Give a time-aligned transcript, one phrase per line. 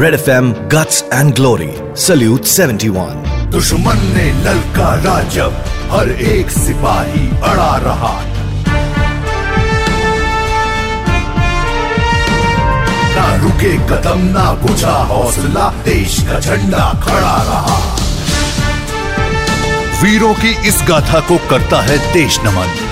[0.00, 1.72] Red FM Guts and Glory.
[1.94, 3.16] Salute 71.
[3.50, 5.56] दुश्मन ने ललकारा जब
[5.90, 8.12] हर एक सिपाही अड़ा रहा
[13.16, 17.78] ना रुके कदम, ना बुझा हौसला, देश का झंडा खड़ा रहा
[20.02, 22.89] वीरों की इस गाथा को करता है देश नमन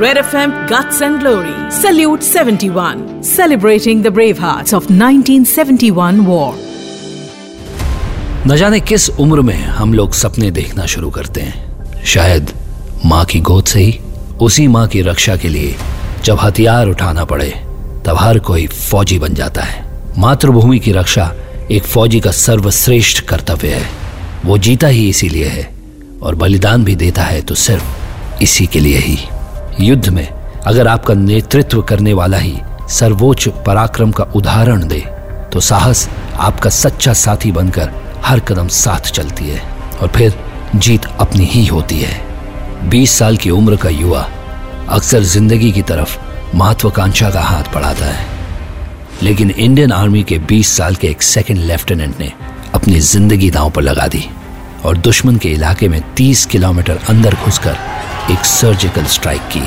[0.00, 1.70] Red FM Guts and Glory.
[1.70, 3.22] Salute 71.
[3.22, 6.54] Celebrating the brave hearts of 1971 war.
[8.46, 12.52] न जाने किस उम्र में हम लोग सपने देखना शुरू करते हैं शायद
[13.06, 13.98] माँ की गोद से ही,
[14.40, 15.74] उसी माँ की रक्षा के लिए
[16.24, 17.50] जब हथियार उठाना पड़े,
[18.06, 19.84] तब हर कोई फौजी बन जाता है
[20.18, 21.32] मातृभूमि की रक्षा
[21.70, 23.86] एक फौजी का सर्वश्रेष्ठ कर्तव्य है
[24.44, 25.68] वो जीता ही इसीलिए है
[26.22, 29.18] और बलिदान भी देता है तो सिर्फ़ इसी के लिए ही
[29.80, 30.26] युद्ध में
[30.66, 32.56] अगर आपका नेतृत्व करने वाला ही
[32.90, 35.00] सर्वोच्च पराक्रम का उदाहरण दे
[35.52, 36.08] तो साहस
[36.40, 37.92] आपका सच्चा साथी बनकर
[38.24, 39.60] हर कदम साथ चलती है
[40.02, 40.34] और फिर
[40.76, 42.20] जीत अपनी ही होती है।
[42.90, 44.28] 20 साल की उम्र का युवा
[44.90, 46.18] अक्सर ज़िंदगी की तरफ़
[46.56, 48.26] महत्वाकांक्षा का हाथ बढ़ाता है।
[49.22, 52.32] लेकिन इंडियन आर्मी के 20 साल के एक सेकंड लेफ्टिनेंट ने
[52.74, 54.24] अपनी ज़िंदगी दांव पर लगा दी
[54.84, 57.76] और दुश्मन के इलाके में 30 किलोमीटर अंदर घुसकर
[58.32, 59.62] एक सर्जिकल स्ट्राइक की।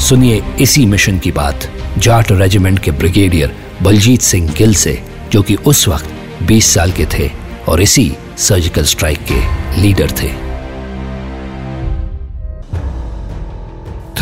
[0.00, 5.54] सुनिए इसी मिशन की बात, जाट रेजिमेंट के ब्रिगेडियर बलजीत सिंह गिल से, जो कि
[5.54, 7.30] उस वक्त 20 साल के थे
[7.68, 10.28] और इसी सर्जिकल स्ट्राइक के लीडर थे।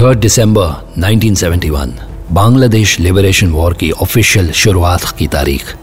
[0.00, 1.94] थर्ड दिसंबर 1971
[2.33, 5.77] बांग्लादेश लिबरेशन वॉर की ऑफिशियल शुरुआत की तारीख।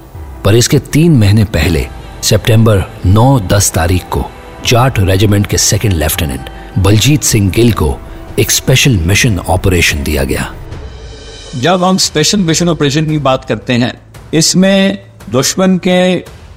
[0.46, 1.88] पर इसके तीन महीने पहले,
[2.24, 4.32] सितंबर 9-10 तारीख को
[4.68, 8.00] जाट रेजिमेंट के सेकंड लेफ्टिनेंट बलजीत सिंह गिल को
[8.40, 10.54] एक स्पेशल मिशन ऑपरेशन दिया गया।
[11.56, 14.02] जब हम स्पेशल मिशन ऑपरेशन की बात करते हैं,
[14.34, 14.98] इसमें
[15.30, 16.00] दुश्मन के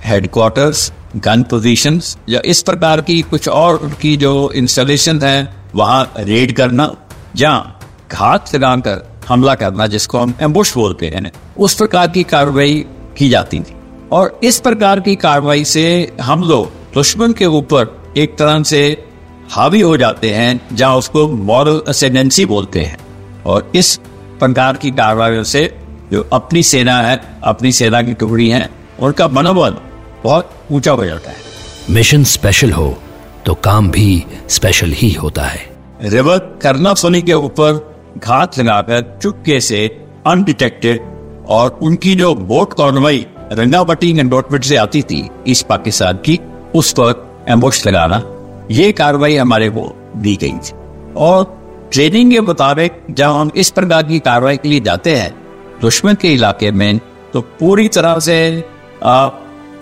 [0.04, 6.56] हेडक्वार्टर्स गन पोजीशंस या इस प्रकार की कुछ और की जो इंस्टॉलेशन है, वहाँ रेड
[6.56, 6.96] करना,
[7.36, 7.80] या
[8.12, 12.84] घात लगाकर हमला करना जिसको हम एम्बुश बोलते हैं, उस प्रकार की कार्रवाई
[13.18, 13.74] की जाती थी।
[14.12, 19.04] और इस प्रकार की कार्रवाई से हम लोग दुश्मन के ऊपर एक तरह से
[19.50, 22.96] हावी हो जाते हैं जहाँ उसको मॉरल असेंडेंसी बोलते हैं।
[23.46, 23.96] और इस
[24.40, 25.76] प्रकार की कार्रवाई से
[26.12, 28.70] जो अपनी सेना है अपनी सेना की टुकड़ी है
[29.00, 29.76] उनका मनोबल
[30.24, 31.36] बहुत ऊँचा हो जाता है।
[31.90, 32.98] मिशन स्पेशल हो
[33.46, 35.70] तो काम भी स्पेशल ही होता है।
[36.02, 41.00] रिवर करना सोनी के ऊपर घात लगाकर चुपके से अनडिटेक्टेड
[41.48, 44.30] और उनकी जो बोट कार्रवाई रंगावटी
[44.68, 46.40] से आती थी इस पाकिस्तान की
[46.74, 48.22] उस पर एम्बुश लगाना,
[48.70, 50.72] ये कार्रवाई हमारे को दी गई थी।
[51.16, 55.34] और ट्रेनिंग के मुताबिक जब हम इस प्रकार की कार्रवाई के लिए जाते हैं,
[55.80, 57.00] दुश्मन के इलाके में
[57.32, 58.64] तो पूरी तरह से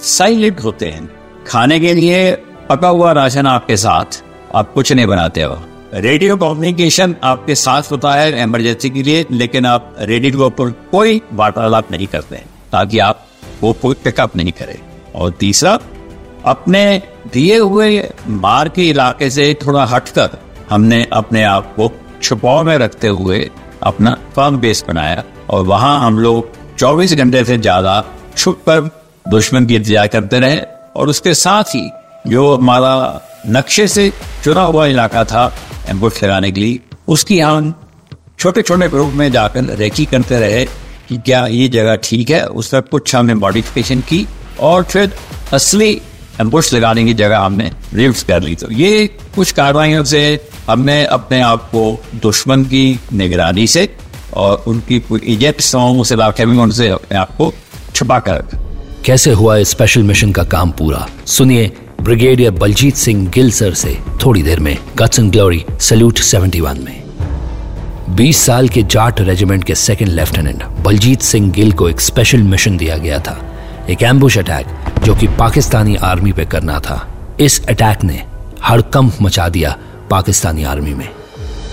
[0.06, 1.08] साइलेंट होते हैं।
[1.46, 2.30] खाने के लिए
[2.70, 4.22] पका हुआ राशन आपके साथ,
[4.54, 5.58] आप कुछ नहीं बनाते हो।
[5.94, 11.20] रेडियो कम्युनिकेशन आपके साथ होता है इमरजेंसी के लिए, लेकिन आप रेडियो के ऊपर कोई
[11.32, 12.36] वार्तालाप नहीं करते,
[12.72, 13.26] ताकि आप
[13.62, 14.78] वो पिकअप नहीं करें।
[15.14, 15.78] और तीसरा
[16.46, 20.38] अपने दिए हुए मार के इलाके से थोड़ा हटकर
[20.70, 21.90] हमने अपने आप को
[22.22, 23.48] छुपाव में रखते हुए
[23.82, 28.04] अपना फर्म बेस बनाया और वहाँ हम लोग 24 घंटे से ज़्यादा
[28.36, 28.90] छुप कर
[29.30, 30.60] दुश्मन की इंतज़ार करते रहे
[30.96, 31.90] और उसके साथ ही
[32.26, 34.10] जो हमारा नक्शे से
[34.44, 35.52] चुना हुआ इलाका था
[35.88, 37.74] एम्बुश लगाने के लिए, उसकी हम
[38.38, 40.64] छोटे छोटे ग्रुप में जाकर रेकी करते रहे
[41.08, 44.26] कि क्या ये जगह ठीक है। उस पर कुछ हमने मॉडिफिकेशन की
[44.60, 45.12] और फिर
[45.52, 46.00] असली
[46.40, 51.40] एम्बुश लगाने की जगह हमने रिव्स कर ली। तो ये कुछ कार्रवाइयों से हमने अपने
[51.40, 53.88] आप को दुश्मन की निगरानी से
[54.34, 57.52] और उनकी इजेक्ट उस इलाके में उनसे अपने आप को
[57.94, 58.44] छुपा कर
[59.04, 61.08] कैसे हुआ इस स्पेशल मिशन का काम पूरा?
[61.26, 66.78] सुनिए ब्रिगेडियर बलजीत सिंह गिल सर से थोड़ी देर में गट्स एंड ग्लोरी सैल्यूट 71
[66.78, 67.02] में।
[68.16, 72.76] 20 साल के जाट रेजिमेंट के सेकंड लेफ्टिनेंट बलजीत सिंह गिल को एक स्पेशल मिशन
[72.76, 73.38] दिया गया था।
[73.90, 74.66] एक एम्बुश अटैक
[75.04, 77.06] जो कि पाकिस्तानी आर्मी पे करना था।
[77.40, 78.22] इस अटैक ने
[78.68, 79.76] हड़कंप मचा दिया
[80.10, 81.08] पाकिस्तानी आर्मी में।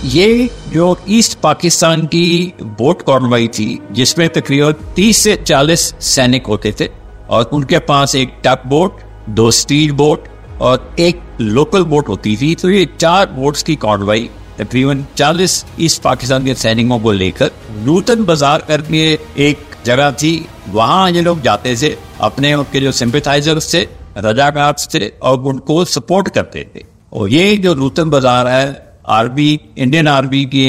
[0.05, 6.73] ये जो ईस्ट पाकिस्तान की बोट कॉर्नवाई थी, जिसमें तकरीबन 30 से 40 सैनिक होते
[6.79, 6.89] थे,
[7.29, 8.99] और उनके पास एक टक बोट,
[9.29, 10.27] दो स्टील बोट
[10.61, 14.29] और एक लोकल बोट होती थी तो ये चार बोट्स की कॉर्नवाई
[14.59, 17.51] तकरीबन 40 ईस्ट पाकिस्तान के सैनिकों को लेकर
[17.85, 19.07] नूतन बाज़ार करके
[19.47, 20.33] एक जगह थी,
[20.69, 23.81] वहाँ ये लोग जाते थे, अपने उनके जो सिंपथाइजर्स थे,
[24.19, 26.83] रजाकार थे, और उनको सपोर्ट करते थे।
[27.13, 28.65] और ये जो नूतन बाज़ार है
[29.11, 30.67] आर्मी इंडियन आर्मी की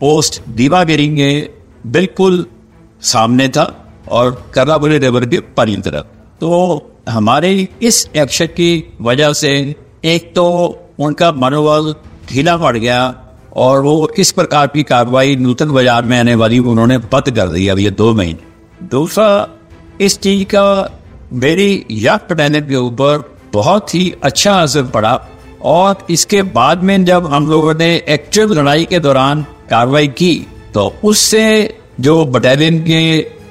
[0.00, 1.32] पोस्ट दीवागिरी के,
[1.88, 2.44] बिल्कुल
[3.04, 3.64] सामने था,
[4.08, 6.06] और कर्राबुरी रिवर के परी तरफ़
[6.40, 6.50] तो
[7.08, 7.50] हमारे
[7.82, 8.70] इस एक्शन की
[9.00, 9.52] वजह से
[10.06, 10.46] एक तो
[11.00, 11.94] उनका मनोबल
[12.28, 13.00] ढीला पड़ गया
[13.56, 17.66] और वो इस प्रकार की कार्रवाई नूतन बाज़ार में आने वाली उन्होंने बंद कर दी
[17.68, 19.48] अब ये दो महीने। दूसरा,
[20.00, 20.98] इस चीज़ का
[21.32, 25.14] मेरी यंग बटालियन के ऊपर बहुत ही अच्छा असर पड़ा
[25.64, 30.34] और इसके बाद में जब हम लोगों ने एक्चुअल लड़ाई के दौरान कार्रवाई की
[30.74, 31.42] तो उससे
[32.00, 33.00] जो बटालियन के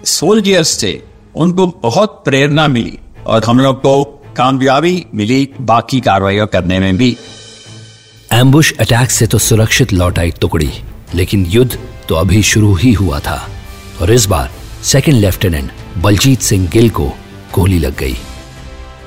[0.07, 0.93] सोल्जर्स थे,
[1.35, 2.97] उनको बहुत प्रेरणा मिली
[3.27, 4.03] और हम लोग को
[4.37, 7.15] कामयाबी मिली बाकी कार्रवाई करने में भी।
[8.31, 10.69] एम्बुश अटैक से तो सुरक्षित लौट आई टुकड़ी,
[11.15, 11.77] लेकिन युद्ध
[12.09, 13.37] तो अभी शुरू ही हुआ था।
[14.01, 14.49] और इस बार
[14.83, 17.07] सेकंड लेफ्टिनेंट बलजीत सिंह गिल को
[17.55, 18.15] गोली लग गई।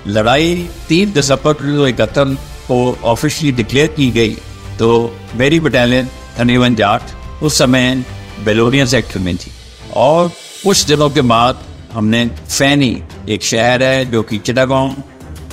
[0.08, 0.54] लड़ाई
[0.88, 2.34] तीन दिसंबर उन्नीस सौ इकहत्तर
[2.66, 4.34] को ऑफिशियली डिक्लेयर की गई
[4.78, 4.90] तो
[5.36, 6.08] मेरी बटालियन
[6.38, 7.02] थनीवन जाट,
[7.42, 8.04] उस समय
[8.44, 9.52] बेलोनिया सेक्टर में थी।
[9.96, 10.28] और
[10.64, 12.96] कुछ दिनों के बाद हमने फैनी
[13.28, 14.94] एक शहर है जो कि चिटागोंग,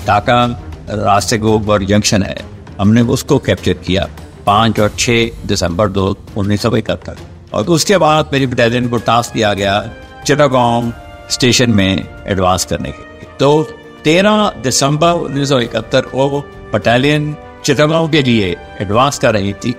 [0.07, 0.45] ढाका
[0.89, 2.37] रास्ते के जंक्शन है।
[2.79, 4.07] हमने उसको कैप्चर किया
[4.45, 7.17] पाँच और छः दिसंबर दो उन्नीस सौ इकहत्तर।
[7.53, 9.91] और उसके बाद मेरी बटालियन को टास्क दिया गया
[10.25, 10.91] चिटागोंग
[11.31, 13.63] स्टेशन में एडवांस करने के लिए। तो
[14.03, 16.39] तेरह दिसंबर उन्नीस सौ इकहत्तर को
[16.73, 17.35] बटालियन
[17.65, 19.75] चिटागोंग के लिए एडवांस कर रही थी।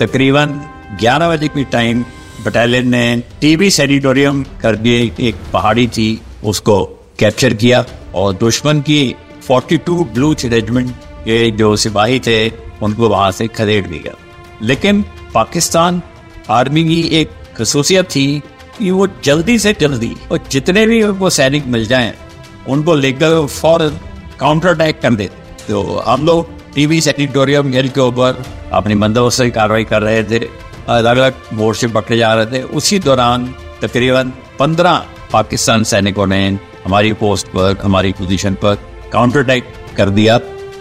[0.00, 0.60] तकरीबन
[1.00, 2.04] 11 बजे की टाइम
[2.46, 6.84] बटालियन ने टीबी सेनिटोरियम दिए। एक पहाड़ी थी, उसको
[7.18, 10.94] कैप्चर किया और दुश्मन की 42 ब्लू रेजिमेंट
[11.24, 12.48] के जो सिपाही थे,
[12.82, 14.14] उनको वहाँ से खदेड़ दिया।
[14.62, 15.04] लेकिन
[15.34, 16.02] पाकिस्तान
[16.50, 18.42] आर्मी की एक खसूसियत थी
[18.78, 22.12] कि वो जल्दी से जल्दी, और जितने भी उनको सैनिक मिल जाएँ,
[22.68, 23.98] उनको लेकर फ़ौरन
[24.40, 28.42] काउंटर अटैक कर देते तो हम लोग टीवी सेक्रेटोरियम हिल के ऊपर
[28.72, 30.38] अपनी बंदोबस्त की कार्रवाई कर रहे थे
[30.88, 33.46] अलग अलग मोर्च से पकड़े जा रहे थे। उसी दौरान
[33.82, 36.46] तकरीबन पंद्रह पाकिस्तान सैनिकों ने
[36.84, 38.78] हमारी पोस्ट पर, हमारी पोजीशन पर
[39.12, 40.38] काउंटर अटैक कर दिया।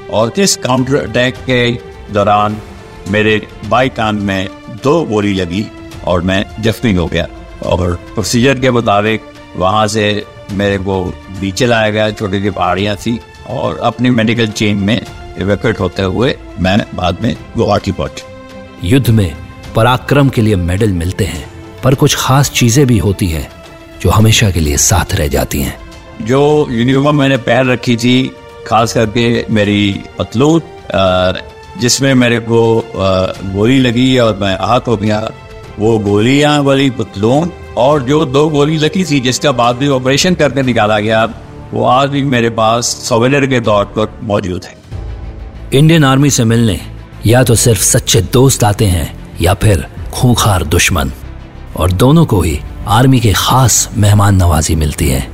[0.10, 1.72] और इस काउंटर अटैक के
[2.14, 2.58] दौरान
[3.10, 4.50] मेरे बाई कान में
[4.84, 5.66] दो गोली लगी
[6.06, 7.28] और मैं जख्मी हो गया।
[7.66, 9.22] और प्रोसीजर के मुताबिक
[9.58, 11.04] वहाँ से मेरे को
[11.42, 13.20] नीचे लाया गया छोटी सी पहाड़ियाँ थी
[13.50, 15.00] और अपनी मेडिकल चेन में
[15.40, 18.24] इवेक्यूट होते हुए मैं बाद में गुवाहाटी पहुँच।
[18.84, 19.36] युद्ध में
[19.76, 21.46] पराक्रम के लिए मेडल मिलते हैं
[21.84, 23.48] पर कुछ खास चीज़ें भी होती हैं
[24.02, 25.78] जो हमेशा के लिए साथ रह जाती हैं।
[26.22, 28.16] जो यूनिफॉर्म मैंने पहन रखी थी
[28.68, 30.62] खास करके मेरी पतलून
[31.81, 32.62] जिसमें मेरे को
[32.95, 35.19] गोली लगी और मैं आहत हो गया,
[35.80, 40.62] वो गोलियाँ वाली पतलून और जो दो गोली लगी थी, जिसका बाद में ऑपरेशन करके
[40.62, 41.24] निकाला गया,
[41.74, 44.75] वो आज भी मेरे पास सोवेनियर के तौर पर मौजूद है।
[45.74, 46.80] इंडियन आर्मी से मिलने,
[47.25, 51.12] या तो सिर्फ़ सच्चे दोस्त आते हैं, या फिर खूंखार दुश्मन।
[51.77, 55.27] और दोनों को ही आर्मी के खास मेहमान नवाजी मिलती है।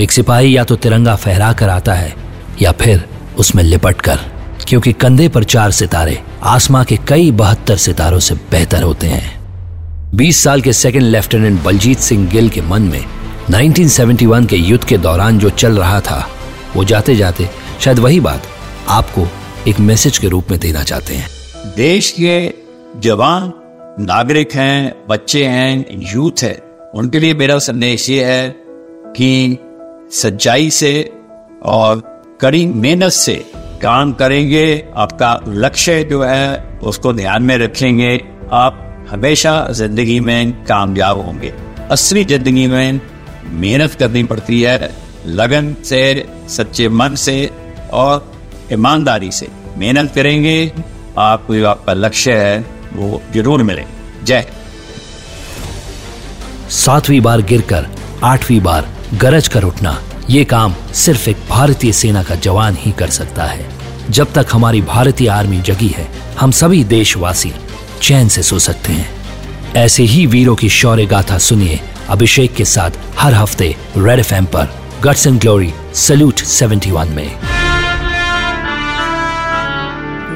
[0.00, 2.14] एक सिपाही या तो तिरंगा फहरा कर आता है
[2.60, 3.04] या फिर
[3.38, 4.18] उसमें लिपट कर,
[4.68, 9.40] क्योंकि कंधे पर चार सितारे आसमां के कई बहत्तर सितारों से बेहतर होते हैं।
[10.14, 13.04] 20 साल के सेकंड लेफ्टिनेंट बलजीत सिंह गिल के मन में
[13.50, 16.26] 1971 के युद्ध के दौरान जो चल रहा था,
[16.76, 17.48] वो जाते जाते
[17.80, 18.42] शायद वही बात
[18.88, 19.26] आपको
[19.68, 21.28] एक मैसेज के रूप में देना चाहते हैं।
[21.76, 22.52] देश के
[23.00, 23.52] जवान,
[24.00, 26.54] नागरिक हैं, बच्चे हैं, यूथ है,
[26.94, 28.48] उनके लिए मेरा संदेश ये है
[29.16, 29.58] कि
[30.12, 30.92] सच्चाई से
[31.62, 32.02] और
[32.42, 33.34] कड़ी मेहनत से
[33.82, 34.64] काम करेंगे।
[34.96, 38.14] आपका लक्ष्य जो है, उसको ध्यान में रखेंगे।
[38.52, 41.52] आप हमेशा ज़िंदगी में कामयाब होंगे।
[41.90, 43.00] असली ज़िंदगी में
[43.52, 44.90] मेहनत करनी पड़ती है,
[45.28, 47.50] लगन से, सच्चे मन से
[47.92, 48.30] और
[48.72, 50.72] ईमानदारी से। मेहनत करेंगे,
[51.18, 52.58] आपको जो आपका लक्ष्य है,
[52.94, 53.84] वो ज़रूर मिले।
[54.24, 54.46] जय
[56.70, 57.86] सातवीं बार गिरकर,
[58.24, 63.10] आठवीं बार गरज कर उठना। ये काम सिर्फ़ एक भारतीय सेना का जवान ही कर
[63.10, 63.66] सकता है
[64.10, 66.08] जब तक हमारी भारतीय आर्मी जगी है,
[66.40, 67.52] हम सभी देशवासी
[68.02, 69.10] चैन से सो सकते हैं
[69.76, 74.68] ऐसे ही वीरों की शौर्य गाथा सुनिए अभिषेक के साथ हर हफ़्ते रेड एफएम पर
[75.04, 77.36] गट्स एंड ग्लोरी, सल्यूट 71 में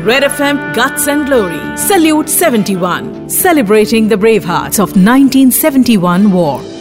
[0.07, 1.63] Red FM Guts and Glory.
[1.77, 3.29] Salute 71.
[3.29, 6.76] Celebrating the brave hearts of 1971 war.